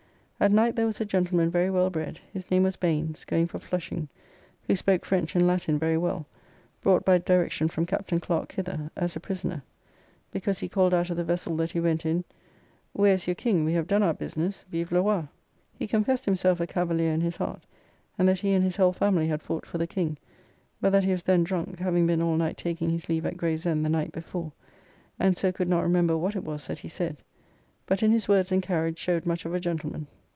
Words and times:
At 0.43 0.51
night 0.51 0.75
there 0.75 0.87
was 0.87 0.99
a 0.99 1.05
gentleman 1.05 1.51
very 1.51 1.69
well 1.69 1.91
bred, 1.91 2.19
his 2.33 2.49
name 2.49 2.63
was 2.63 2.75
Banes, 2.75 3.25
going 3.25 3.45
for 3.45 3.59
Flushing, 3.59 4.09
who 4.65 4.75
spoke 4.75 5.05
French 5.05 5.35
and 5.35 5.45
Latin 5.45 5.77
very 5.77 5.97
well, 5.97 6.25
brought 6.81 7.05
by 7.05 7.19
direction 7.19 7.67
from 7.67 7.85
Captain 7.85 8.19
Clerke 8.19 8.53
hither, 8.53 8.89
as 8.95 9.15
a 9.15 9.19
prisoner, 9.19 9.61
because 10.31 10.57
he 10.57 10.67
called 10.67 10.95
out 10.95 11.11
of 11.11 11.17
the 11.17 11.23
vessel 11.23 11.55
that 11.57 11.69
he 11.69 11.79
went 11.79 12.07
in, 12.07 12.23
"Where 12.91 13.13
is 13.13 13.27
your 13.27 13.35
King, 13.35 13.63
we 13.63 13.73
have 13.73 13.85
done 13.85 14.01
our 14.01 14.15
business, 14.15 14.65
Vive 14.71 14.91
le 14.91 15.03
Roi." 15.03 15.27
He 15.77 15.85
confessed 15.85 16.25
himself 16.25 16.59
a 16.59 16.65
Cavalier 16.65 17.11
in 17.13 17.21
his 17.21 17.35
heart, 17.37 17.63
and 18.17 18.27
that 18.27 18.39
he 18.39 18.53
and 18.53 18.63
his 18.65 18.77
whole 18.77 18.93
family 18.93 19.27
had 19.27 19.43
fought 19.43 19.67
for 19.67 19.77
the 19.77 19.85
King; 19.85 20.17
but 20.81 20.89
that 20.89 21.03
he 21.03 21.11
was 21.11 21.21
then 21.21 21.43
drunk, 21.43 21.77
having 21.77 22.07
been 22.07 22.19
all 22.23 22.35
night 22.35 22.57
taking 22.57 22.89
his 22.89 23.07
leave 23.07 23.27
at 23.27 23.37
Gravesend 23.37 23.85
the 23.85 23.89
night 23.89 24.11
before, 24.11 24.51
and 25.19 25.37
so 25.37 25.51
could 25.51 25.69
not 25.69 25.83
remember 25.83 26.17
what 26.17 26.35
it 26.35 26.43
was 26.43 26.65
that 26.65 26.79
he 26.79 26.87
said; 26.87 27.21
but 27.85 28.01
in 28.01 28.11
his 28.11 28.27
words 28.27 28.51
and 28.51 28.63
carriage 28.63 28.97
showed 28.97 29.27
much 29.27 29.45
of 29.45 29.53
a 29.53 29.59
gentleman. 29.59 30.07